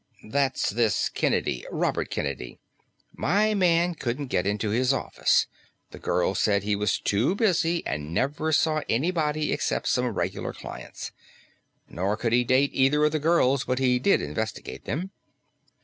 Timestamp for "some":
9.89-10.07